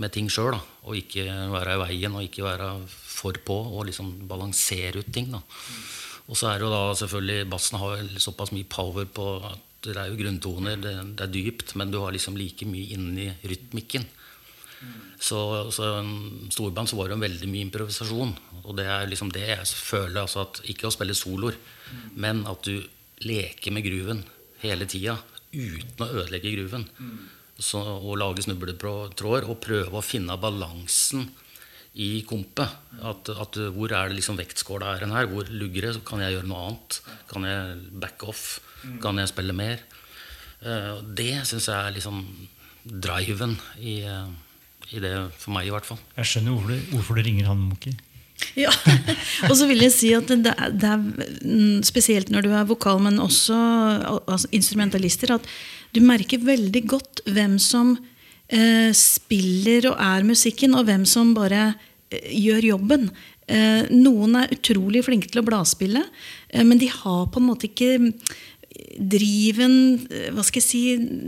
[0.00, 0.58] med ting sjøl.
[0.88, 5.30] Og ikke være i veien og ikke være for på og liksom balansere ut ting.
[5.34, 5.42] Da.
[6.30, 9.96] Og så er det jo da selvfølgelig Bassen har såpass mye power på at det
[9.96, 14.04] er jo grunntoner, det, det er dypt, men du har liksom like mye inni rytmikken.
[15.20, 15.38] Så,
[15.72, 15.88] så
[16.52, 18.32] storband så var det veldig mye improvisasjon.
[18.62, 20.22] Og det er liksom det jeg føler.
[20.22, 21.56] Altså at ikke å spille soloer,
[22.16, 22.80] men at du
[23.24, 24.22] leker med gruven
[24.62, 25.18] hele tida
[25.52, 26.86] uten å ødelegge gruven
[27.60, 31.28] så, og lage snubletråder og prøve å finne balansen
[32.00, 32.70] i kompet.
[33.02, 35.28] At, at hvor er det liksom vektskåla er her?
[35.30, 36.04] Hvor lugger det?
[36.06, 37.00] Kan jeg gjøre noe annet?
[37.30, 38.44] Kan jeg back off?
[39.02, 39.82] Kan jeg spille mer?
[40.60, 42.22] Eh, det syns jeg er liksom
[42.84, 44.30] driven i, eh,
[44.94, 46.00] i det, for meg i hvert fall.
[46.16, 46.56] Jeg skjønner
[46.92, 47.96] hvorfor du, ringer han Monkey.
[48.58, 48.72] Ja,
[49.48, 52.68] og så vil jeg si at det er, det er mm, spesielt når du er
[52.68, 53.56] vokal, men også
[54.26, 55.46] altså, instrumentalister, at
[55.94, 57.96] du merker veldig godt hvem som
[58.50, 61.72] eh, spiller og er musikken, og hvem som bare
[62.10, 63.10] eh, gjør jobben.
[63.50, 66.04] Eh, noen er utrolig flinke til å bladspille,
[66.50, 67.96] eh, men de har på en måte ikke
[69.00, 69.74] driven
[70.10, 70.82] eh, Hva skal jeg si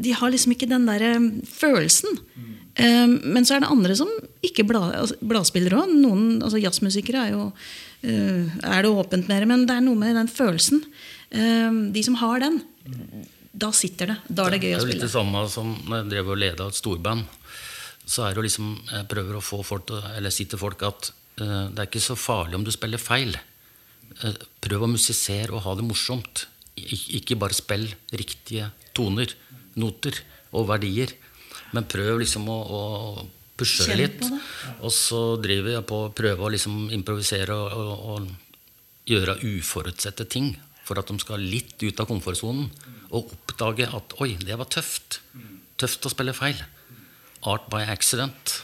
[0.05, 1.17] De har liksom ikke den derre
[1.49, 2.21] følelsen.
[2.39, 4.09] Eh, men så er det andre som
[4.45, 5.91] ikke altså, bladspiller òg.
[6.41, 7.51] Altså, jazzmusikere er jo
[8.07, 10.81] eh, er det åpent mer, men det er noe med den følelsen.
[11.31, 12.61] Eh, de som har den,
[13.53, 14.19] da sitter det.
[14.29, 14.81] Da er det gøy å spille.
[14.81, 17.39] Det er jo litt det samme som når jeg drev og leda et storband.
[18.03, 21.13] Så er det jo liksom, jeg prøver å få folk eller si til folk at
[21.41, 23.37] eh, det er ikke så farlig om du spiller feil.
[24.21, 26.47] Eh, prøv å musisere og ha det morsomt.
[26.77, 29.33] Ik ikke bare spill riktige toner,
[29.77, 30.17] noter
[30.57, 31.13] og verdier.
[31.73, 32.83] Men prøv liksom å, å
[33.59, 34.25] pushe det litt.
[34.83, 40.27] Og så driver jeg på å prøve å liksom improvisere og, og, og gjøre uforutsette
[40.31, 40.53] ting.
[40.87, 42.69] For at de skal litt ut av komfortsonen
[43.13, 45.21] og oppdage at oi, det var tøft.
[45.81, 46.59] Tøft å spille feil.
[47.49, 48.61] Art by accident.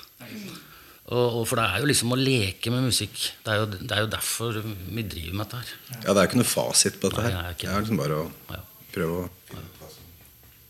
[1.09, 3.15] Og, og for det er jo liksom å leke med musikk.
[3.45, 5.71] Det er jo, det er jo derfor vi driver med dette her.
[6.03, 7.39] Ja, det er jo ikke noe fasit på dette Nei, her.
[7.39, 8.61] det er Det er liksom bare å
[8.93, 9.29] prøve å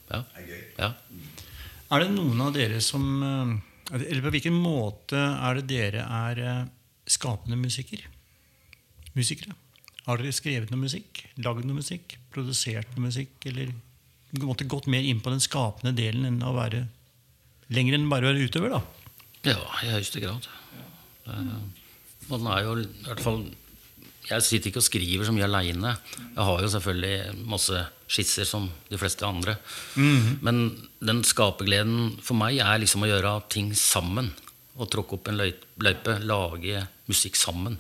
[0.09, 0.23] Ja.
[0.79, 0.93] ja.
[1.89, 3.55] Er det noen av dere som eh,
[3.97, 6.67] Eller på hvilken måte er det dere er eh,
[7.09, 8.05] skapende musiker?
[9.17, 9.57] Musikere?
[10.05, 11.25] Har dere skrevet noe musikk?
[11.45, 12.19] Lagd noe musikk?
[12.33, 13.35] Produsert noe musikk?
[13.49, 13.73] Eller
[14.45, 16.85] måtte gått mer inn på den skapende delen enn å være
[17.73, 18.77] lenger enn bare å være utøver?
[18.77, 18.83] da?
[19.49, 20.49] Ja, i høyeste grad.
[21.29, 21.59] Ja.
[22.29, 23.43] Og den er jo i hvert fall
[24.29, 25.95] Jeg sitter ikke og skriver så mye aleine.
[26.35, 29.57] Jeg har jo selvfølgelig masse skisser som de fleste andre.
[29.97, 30.61] Men
[31.01, 34.31] den skapergleden for meg er liksom å gjøre ting sammen.
[34.79, 37.79] Å tråkke opp en løype, lage musikk sammen.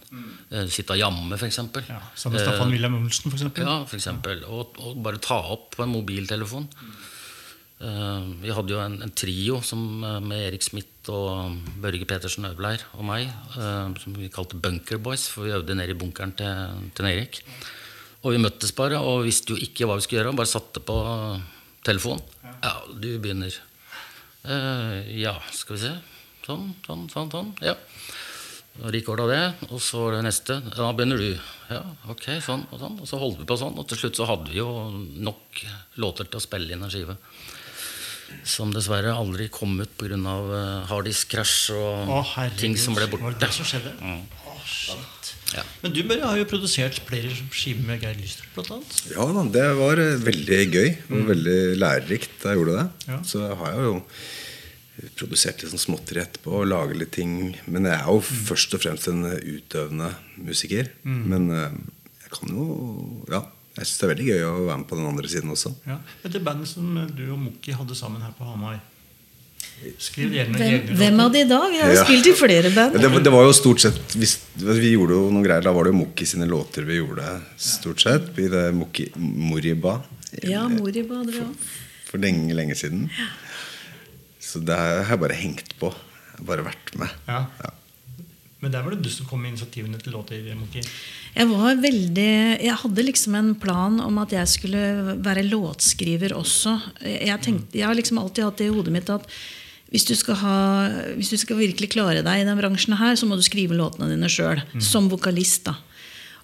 [0.50, 1.60] Eh, Sitte og jamme, f.eks.
[1.86, 3.44] Ja, Som med Staffan Wilhelm Olsen, f.eks.?
[3.60, 4.40] Ja, for eksempel.
[4.48, 6.66] Og, og bare ta opp på en mobiltelefon.
[6.66, 7.07] Eh,
[7.78, 12.82] vi hadde jo en, en trio som, eh, med Erik Smith og Børge Petersen Øvleir
[12.96, 16.90] og meg, eh, som vi kalte Bunker Boys, for vi øvde nede i bunkeren til,
[16.98, 17.42] til Erik.
[18.24, 20.96] Og vi møttes bare og visste jo ikke hva vi skulle gjøre, bare satte på
[21.86, 22.18] telefon.
[22.64, 23.54] Ja, du begynner.
[24.42, 25.92] Eh, ja, skal vi se.
[26.48, 27.30] Sånn, sånn, sånn.
[27.30, 27.52] sånn.
[27.62, 27.76] Ja.
[28.78, 30.58] Recorda det, og så det neste.
[30.74, 31.30] Da begynner du.
[31.70, 32.98] Ja, ok, sånn og sånn.
[33.02, 34.68] Og så holdt vi på sånn, og til slutt så hadde vi jo
[35.22, 35.62] nok
[36.02, 37.18] låter til å spille inn en skive.
[38.48, 40.16] Som dessverre aldri kom ut pga.
[40.18, 42.58] Uh, harddisk-krasj og Å, herregud.
[42.62, 43.40] ting som ble Var det borte.
[43.44, 43.92] det som skjedde?
[44.02, 45.34] Å, shit.
[45.54, 45.62] Ja.
[45.82, 48.98] Men du bare har jo produsert flere skiver med Geir Lystrup, annet.
[49.14, 52.86] Ja da, det var eh, veldig gøy og veldig lærerikt da jeg gjorde det.
[53.08, 53.20] Ja.
[53.24, 53.94] Så har jeg jo
[55.16, 57.54] produsert litt sånn småtteri etterpå og laget litt ting.
[57.70, 60.10] Men jeg er jo først og fremst en utøvende
[60.42, 60.90] musiker.
[61.04, 61.78] Men eh,
[62.26, 62.66] jeg kan jo
[63.32, 63.44] Ja,
[63.78, 65.74] jeg syns det er veldig gøy å være med på den andre siden også.
[65.86, 65.98] Ja.
[66.28, 68.80] Det bandet som du og Mokki hadde sammen her på Hamar.
[70.02, 71.58] Skriv gjerne Hvem, hvem av de da?
[71.70, 72.04] Vi har jo Ja.
[72.04, 72.96] spilt i flere band.
[72.98, 75.84] Det, var- det var jo stort sett hvis, Vi gjorde jo noen greier Da var
[75.84, 78.32] det jo Mokki sine låter vi gjorde stort sett.
[78.38, 80.02] I det Mokki Moriba
[80.42, 81.54] Ja, Moriba hadde vi òg.
[82.10, 83.08] for lenge, lenge siden.
[84.40, 85.92] Så det har jeg bare hengt på.
[85.92, 87.10] Jeg har bare vært med.
[87.28, 87.46] Ja.
[87.62, 87.70] Ja.
[88.58, 90.82] Men der var det du som kom med initiativene til låter, Moki.
[91.36, 94.82] Jeg var veldig Jeg hadde liksom en plan om at jeg skulle
[95.22, 96.74] være låtskriver også.
[97.06, 99.28] Jeg, tenkte, jeg har liksom alltid hatt det i hodet mitt at
[99.88, 100.56] hvis du, skal ha,
[101.16, 104.10] hvis du skal virkelig klare deg i den bransjen her, så må du skrive låtene
[104.10, 104.60] dine sjøl.
[104.84, 105.78] Som vokalist, da.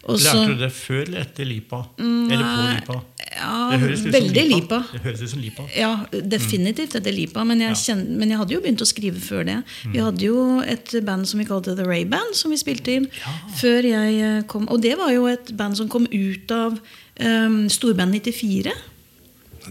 [0.07, 1.79] Og så- Lærte du det før eller etter Lipa?
[1.99, 2.97] Eller på Lipa?
[3.35, 4.79] Ja, Det høres ut som veldig Lipa.
[4.93, 5.63] Det høres ut som Lipa.
[5.77, 7.45] Ja, definitivt etter Lipa.
[7.45, 7.75] Men jeg, Ja.
[7.75, 9.63] kjenn- men jeg hadde jo begynt å skrive før det.
[9.93, 13.09] Vi hadde jo et band som vi kalte The Ray Band, som vi spilte inn
[13.57, 14.69] før jeg eh, kom.
[14.69, 16.79] Og det var jo et band som kom ut av
[17.21, 18.71] um, Storband 94.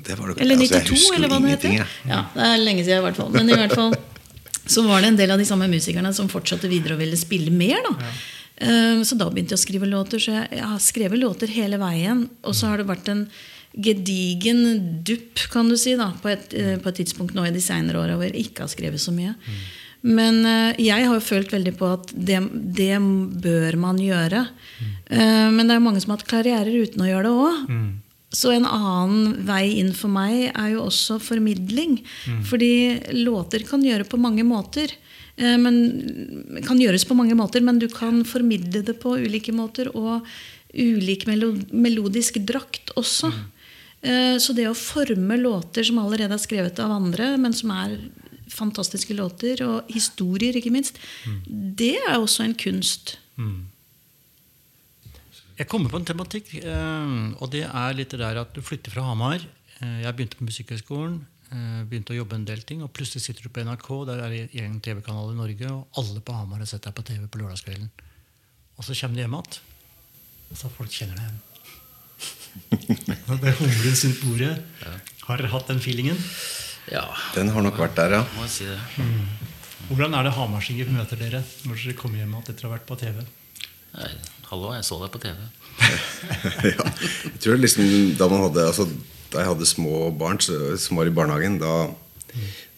[0.04, 1.74] Det var det, Eller altså, 92, altså eller hva det heter.
[1.78, 1.86] jeg.
[2.08, 3.30] Ja, det er lenge siden i hvert fall.
[3.30, 3.94] Men i hvert fall
[4.66, 7.52] så var det en del av de samme musikerne som fortsatte videre og ville spille
[7.52, 7.78] mer.
[7.84, 7.90] da.
[7.90, 8.04] Um,
[9.04, 10.22] så da begynte jeg å skrive låter.
[10.22, 12.28] Så jeg, har skrevet låter hele veien.
[12.46, 13.26] Og så har det vært en
[13.74, 17.62] gedigen dupp, kan du si, da, på et, eh, på et tidspunkt nå i de
[17.64, 19.34] seinere åra hvor jeg ikke har skrevet så mye.
[20.04, 22.96] Men eh, jeg har jo følt veldig på at det, det
[23.44, 24.46] bør man gjøre.
[25.10, 27.62] Eh, men det er mange som har hatt karrierer uten å gjøre det òg.
[28.34, 32.00] så en annen vei inn for meg er jo også formidling.
[32.50, 34.90] Fordi låter kan gjøre på mange måter.
[35.38, 39.90] Eh, Men, kan gjøres på mange måter, men du kan formidle det på ulike måter.
[39.96, 40.26] Og
[40.74, 43.30] ulik melodisk drakt også.
[43.30, 44.40] Mm.
[44.42, 47.94] Så det å forme låter som allerede er skrevet av andre, men som er
[48.52, 50.98] fantastiske låter, og historier, ikke minst,
[51.48, 53.16] det er også en kunst.
[55.54, 58.92] Jeg kommer på en tematikk, eh, og det er litt det der at du flytter
[58.92, 59.40] fra Hamar.
[59.80, 61.33] Eh, Jeg begynte på Musikkhøgskolen, eh,
[61.90, 64.64] begynte å jobbe en del ting, og plutselig sitter du på NRK, der er det
[64.64, 67.90] en TV-kanal i Norge, og alle på Hamar har sett deg på TV på lørdagskvelden.
[68.78, 69.60] Og så kommer du hjem igjen,
[70.50, 71.42] og så folk kjenner deg igjen.
[73.44, 74.54] Det humres rundt bordet.
[75.28, 76.20] Har dere hatt den feelingen?
[76.92, 78.26] Ja, Den har nok vært der, ja.
[78.36, 78.80] må jeg si det.
[79.90, 82.88] Hvordan er det hamarsinger møter dere når dere kommer hjem igjen etter å ha vært
[82.88, 83.24] på TV?
[83.94, 84.12] Nei,
[84.50, 85.42] hallo, jeg så deg på TV.
[86.74, 86.86] ja.
[87.28, 88.88] Jeg tror liksom da man hadde altså,
[89.34, 91.90] Da jeg hadde små barn som var i barnehagen, da,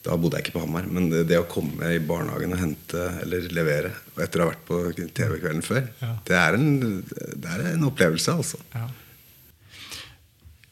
[0.05, 0.85] da bodde jeg ikke på Hamar.
[0.87, 4.53] Men det, det å komme i barnehagen og hente eller levere og etter å ha
[4.53, 4.79] vært på
[5.17, 6.13] TV kvelden før, Ja.
[6.29, 6.69] det, er en,
[7.03, 8.61] det er en opplevelse, altså.
[8.75, 8.87] Ja.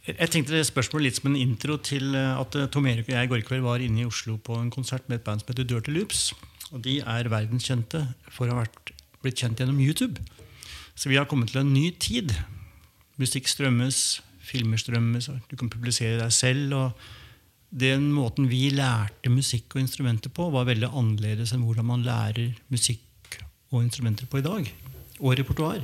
[0.03, 3.13] Jeg tenkte det spørsmålet litt som en intro til eh, at eh, Tom Erik og
[3.15, 5.51] jeg i går kveld var inne i Oslo på en konsert med et band som
[5.53, 6.25] heter Dirty Loops.
[6.75, 8.01] Og de er verdenskjente
[8.33, 8.65] for å ha
[9.23, 10.19] blitt kjent gjennom YouTube.
[10.99, 12.33] Så vi har kommet til en ny tid.
[13.21, 16.73] Musikk strømmes, filmer strømmes, og du kan publisere deg selv.
[16.77, 17.11] og
[17.73, 22.53] den måten vi lærte musikk og instrumenter på, var veldig annerledes enn hvordan man lærer
[22.69, 23.39] musikk
[23.73, 24.69] og instrumenter på i dag.
[25.23, 25.81] Og repertoar.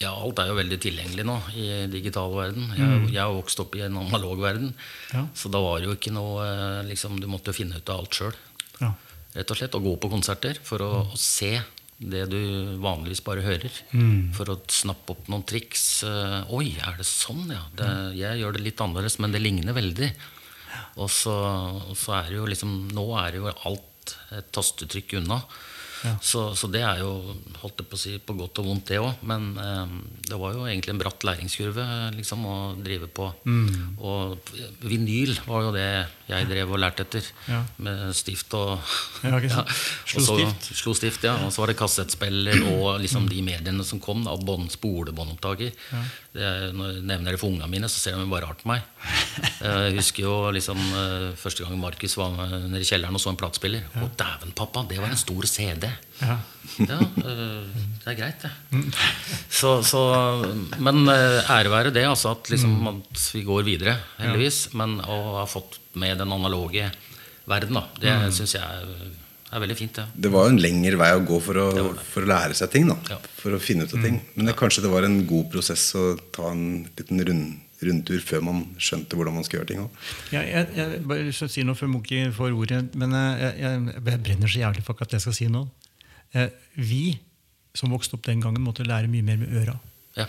[0.00, 2.66] Ja, alt er jo veldig tilgjengelig nå i digital verden.
[2.76, 4.74] Jeg, jeg har vokst opp i en analog verden.
[5.12, 5.24] Ja.
[5.36, 8.02] Så da var det jo ikke noe eh, liksom, Du måtte jo finne ut av
[8.02, 8.36] alt sjøl.
[8.82, 8.92] Ja.
[9.36, 9.76] Rett og slett.
[9.76, 11.54] Å gå på konserter for å, å se
[11.98, 12.40] det du
[12.82, 13.72] vanligvis bare hører.
[14.36, 16.02] For å snappe opp noen triks.
[16.04, 17.62] Eh, Oi, er det sånn, ja?
[17.76, 20.10] Det, jeg gjør det litt annerledes, men det ligner veldig.
[21.00, 21.32] Og så,
[21.88, 25.40] og så er det jo liksom Nå er det jo alt et tastetrykk unna.
[26.22, 27.12] Så, så det er jo
[27.62, 29.22] holdt jeg på å si på godt og vondt, det òg.
[29.26, 29.96] Men eh,
[30.28, 33.30] det var jo egentlig en bratt læringskurve liksom, å drive på.
[34.06, 34.52] Og
[34.86, 35.88] vinyl var jo det
[36.26, 37.26] jeg drev og lærte etter.
[37.46, 37.62] Ja.
[37.82, 38.76] Med stift og
[39.26, 39.72] Ja, sant?
[40.10, 40.70] Slo stift.
[40.82, 41.36] Slo stift, ja.
[41.46, 44.24] Og så var det kassettspiller og liksom de mediene som kom.
[44.26, 45.72] Da, bånd, spolebåndopptaker.
[46.36, 48.82] Er- Når jeg nevner det for ungene mine, så ser de bare rart på meg.
[49.62, 52.34] Jeg husker jo liksom eh, første gang Markus var
[52.68, 53.86] nede i kjelleren og så en platespiller.
[53.96, 55.88] Å, dæven, pappa, det var en stor CD.
[56.20, 56.38] Ja.
[56.82, 58.52] Ja, eh, det er greit, det.
[59.48, 60.00] Så, så,
[60.82, 64.66] men eh, ære være det, altså at, liksom, at vi går videre, heldigvis.
[64.76, 66.90] Men å ha fått med den analoge
[67.46, 68.32] verden, da, det Mm.
[68.34, 69.14] syns jeg
[69.50, 69.98] er, er veldig fint.
[70.02, 70.06] Ja.
[70.16, 72.04] Det var jo en lengre vei å gå for å, Det det.
[72.12, 72.88] for å lære seg ting.
[72.88, 73.18] da Ja.
[73.38, 74.20] For å finne ut av ting.
[74.34, 78.42] Men det, kanskje det var en god prosess å ta en liten rund, rundtur før
[78.42, 79.88] man skjønte hvordan man skulle gjøre ting.
[80.32, 83.82] Ja, jeg, jeg bare skal si noe før Munki får ordet, men eh, jeg, jeg,
[83.94, 85.68] jeg brenner så jævlig for at jeg skal si noe.
[86.34, 87.02] Eh, Vi
[87.76, 89.74] som vokste opp den gangen, måtte lære mye mer med øra.
[90.16, 90.24] Ja.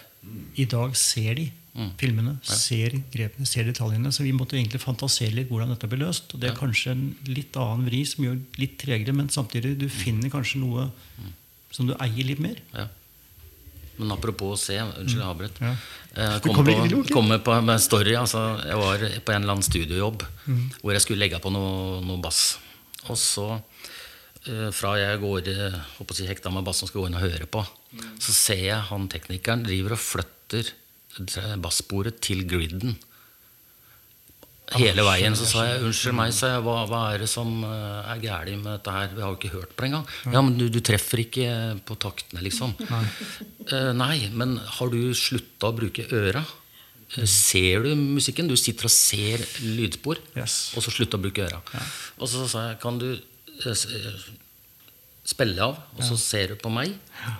[0.59, 1.45] I dag ser de
[1.77, 1.91] Mm.
[2.01, 4.09] filmene, ser grepene, ser detaljene.
[4.11, 6.33] Så vi måtte egentlig fantasere litt hvordan dette ble løst.
[6.33, 9.85] Og det er kanskje en litt annen vri som gjør litt tregere, men samtidig du
[9.87, 10.87] finner kanskje noe
[11.71, 12.57] som du eier litt mer.
[12.73, 12.87] Ja.
[13.99, 15.59] Men apropos å se Unnskyld, jeg avbrøt.
[15.61, 15.75] Ja.
[16.17, 16.39] Eh,
[17.13, 18.13] Kom på, med story.
[18.17, 20.69] Altså, jeg var på en eller annen studiojobb Mm.
[20.81, 22.57] hvor jeg skulle legge på noe, noe bass.
[23.09, 23.61] Og så,
[24.47, 27.15] eh, fra jeg går eh, håper å si, hekta med bassen og skal gå inn
[27.21, 28.17] og høre på, Mm.
[28.19, 30.71] så ser jeg han teknikeren driver og flytter
[31.63, 32.95] bassporet til griden.
[34.75, 38.09] Hele veien så sa jeg unnskyld meg, sa jeg, hva, hva er det som eh,
[38.11, 39.13] er galt med dette her?
[39.15, 40.07] Vi har jo ikke hørt på det engang.
[40.33, 41.45] Ja, men du, du treffer ikke
[41.87, 42.73] på taktene, liksom.
[42.83, 46.43] Eh, nei, men har du slutta å bruke øra?
[47.15, 48.51] Eh, Ser du musikken?
[48.51, 50.73] Du sitter og ser lydspor, Yes.
[50.75, 51.61] og så slutta å bruke øra.
[52.19, 53.13] Og så sa jeg, kan du
[55.27, 56.93] spille av, og så ser du på meg,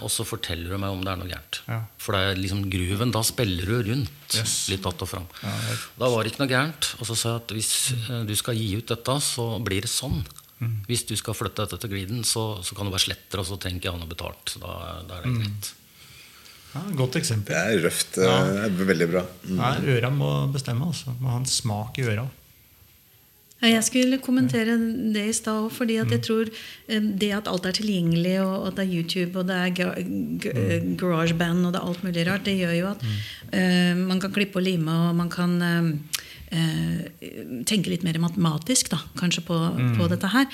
[0.03, 1.59] og så forteller du meg om det er noe gærent.
[1.71, 1.77] Ja.
[2.03, 4.67] For det er liksom grooven, da spiller du rundt Yes.
[4.69, 5.27] litt att og fram.
[5.41, 5.53] Ja,
[5.97, 6.89] Da var det ikke noe gærent.
[6.99, 7.71] Og så sa jeg at hvis
[8.09, 10.19] eh, du skal gi ut dette, så blir det sånn.
[10.59, 10.83] Mm.
[10.89, 13.45] Hvis du skal flytte dette til Gliden, så, så kan du bare slette det, og
[13.47, 14.57] så trenger ikke jeg ha betalt.
[14.59, 15.39] Da, da er det Mm.
[15.43, 15.71] greit.
[16.75, 17.53] Ja, godt eksempel.
[17.55, 18.11] Det er røft.
[18.15, 19.23] Det er veldig bra.
[19.47, 19.55] Mm.
[19.55, 20.85] Nei, øra må bestemme.
[20.91, 21.15] Altså.
[21.21, 22.27] Må ha en smak i øra.
[23.61, 24.75] Ja, Jeg skulle kommentere
[25.13, 26.49] det i stad òg, fordi at jeg tror
[26.87, 29.95] eh, det at alt er tilgjengelig, og at det er YouTube og det er ga-
[29.97, 33.01] eh, GarageBand og det er alt mulig rart, det gjør jo at
[33.51, 35.57] eh, man kan klippe og lime, og man kan
[37.67, 39.57] tenke litt mer matematisk da, kanskje på,
[39.97, 40.45] på dette her.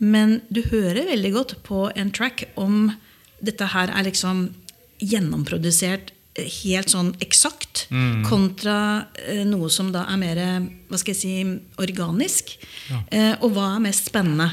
[0.00, 2.92] Men du hører veldig godt på en track om
[3.44, 4.46] dette her er liksom
[5.02, 7.86] gjennomprodusert helt sånn eksakt,
[8.24, 8.76] kontra
[9.20, 10.40] eh, noe som da er mer
[10.88, 11.32] hva skal jeg si,
[11.82, 12.54] organisk.
[13.12, 14.48] Eh, og hva er mest spennende?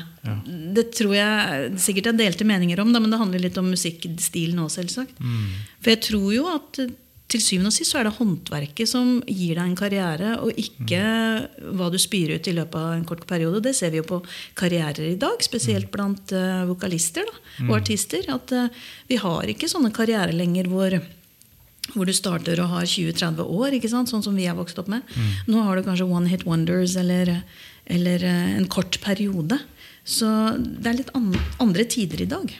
[0.75, 4.59] Det tror jeg sikkert er delte meninger om, da, men det handler litt om musikkstilen
[4.63, 5.21] òg, selvsagt.
[5.79, 6.83] For jeg tror jo at
[7.29, 11.01] til syvende og sist så er det håndverket som gir deg en karriere, og ikke
[11.77, 13.61] hva du spyr ut i løpet av en kort periode.
[13.67, 14.21] Det ser vi jo på
[14.57, 17.37] karrierer i dag, spesielt blant uh, vokalister da,
[17.67, 18.25] og artister.
[18.33, 18.73] At uh,
[19.09, 20.97] vi har ikke sånne karrierer lenger hvor
[21.93, 24.11] hvor du starter og har 20-30 år, ikke sant?
[24.11, 25.05] sånn som vi er vokst opp med.
[25.49, 27.41] Nå har du kanskje one hit wonders eller,
[27.89, 29.59] eller eh, en kort periode.
[30.09, 32.53] Så det er litt an andre tider i dag.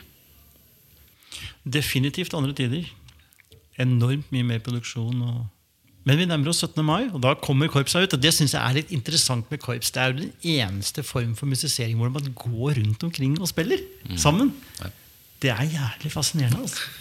[1.64, 2.86] Definitivt andre tider.
[3.80, 5.24] Enormt mye mer produksjon.
[5.24, 5.40] Og...
[6.08, 6.80] Men vi nærmer oss 17.
[6.86, 8.14] mai, og da kommer korpsa ut.
[8.16, 9.92] Og det synes jeg er litt interessant med korps.
[9.92, 13.82] Det er jo den eneste form for musisering hvor man går rundt omkring og spiller
[14.16, 14.54] sammen.
[15.40, 16.64] Det er jævlig fascinerende.
[16.64, 16.99] altså.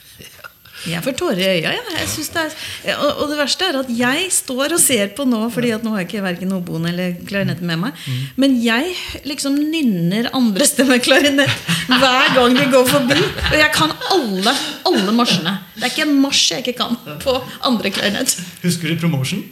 [0.88, 1.74] Jeg får tårer i øya.
[1.76, 1.96] Ja.
[2.00, 5.42] Jeg det er, og, og det verste er at jeg står og ser på nå,
[5.52, 8.06] fordi at nå har jeg ikke verken oboen eller klarinetten med meg.
[8.40, 8.94] Men jeg
[9.28, 13.20] liksom nynner andrestemme-klarinett hver gang vi går forbi.
[13.50, 14.56] Og jeg kan alle,
[14.88, 15.58] alle marsjene.
[15.76, 17.36] Det er ikke en marsj jeg ikke kan på
[17.68, 18.38] andre klarinett.
[18.64, 19.44] Husker du Promotion?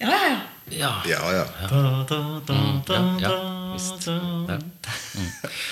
[0.00, 0.38] Ja, ja, ja.
[0.74, 0.92] Ja.
[1.06, 1.44] Ja, ja.
[3.22, 3.34] Ja,
[3.72, 4.08] visst.
[4.08, 4.46] Mm.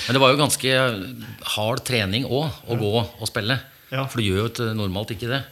[0.07, 0.77] Men det var jo ganske
[1.57, 3.59] hard trening òg, å gå og spille.
[3.93, 4.07] Ja.
[4.11, 5.43] For du gjør jo normalt ikke det.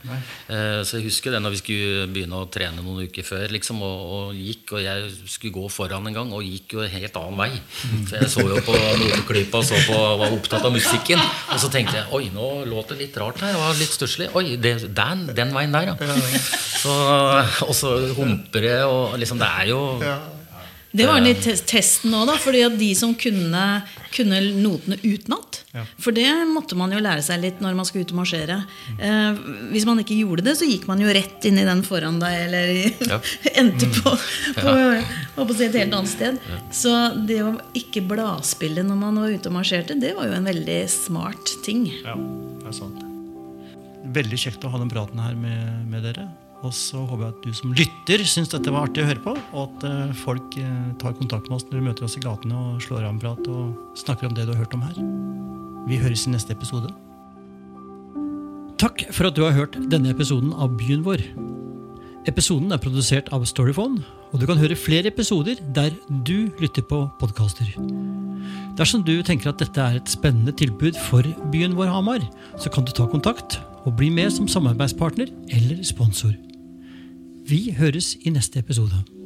[0.49, 3.45] Eh, Så jeg husker det når vi skulle begynne å trene noen uker før.
[3.53, 6.91] Liksom, og, og gikk, og jeg skulle gå foran en gang, og gikk jo en
[6.91, 7.51] helt annen vei.
[8.09, 11.21] Så jeg så jo på Nordklypa og så på, var opptatt av musikken.
[11.53, 13.55] Og så tenkte jeg oi, nå låt det litt rart her.
[13.55, 14.31] Det var litt stusslig.
[14.39, 15.97] Oi, det, den, den veien der, ja.
[16.83, 16.93] Så,
[17.69, 19.83] og så humper det, og liksom Det er jo
[20.93, 25.87] Det var litt tes- testen òg, fordi at de som kunne, kunne notene utenat Ja.
[25.97, 28.59] For det måtte man jo lære seg litt når man skulle ut og marsjere.
[29.01, 29.39] Eh,
[29.73, 32.35] hvis man ikke gjorde det, så gikk man jo rett inn i den foran deg,
[32.45, 32.75] eller
[33.09, 33.21] Ja.
[33.63, 34.13] endte på,
[34.61, 34.75] på,
[35.39, 36.37] på å et helt annet sted.
[36.77, 36.93] Så
[37.27, 40.79] det å ikke bladspille når man var ute og marsjerte, det var jo en veldig
[40.93, 41.87] smart ting.
[42.05, 43.01] Ja, det er sant.
[44.13, 46.29] Veldig kjekt å ha den praten her med, med dere.
[46.63, 49.35] Og så håper jeg at du som lytter syns dette var artig å høre på,
[49.35, 52.59] og at eh, folk eh, tar kontakt med oss når de møter oss i gatene
[52.59, 55.01] og slår av en prat og snakker om det du har hørt om her.
[55.89, 56.93] Vi høres i neste episode.
[58.79, 61.25] Takk for at du har hørt denne episoden av Byen vår.
[62.31, 65.91] Episoden er produsert av Storyphone, og du kan høre flere episoder der
[66.23, 67.75] du lytter på podkaster.
[68.79, 72.23] Dersom du tenker at dette er et spennende tilbud for byen vår Hamar,
[72.55, 76.39] så kan du ta kontakt og bli med som samarbeidspartner eller sponsor.
[77.49, 79.22] Vi høres i neste episode.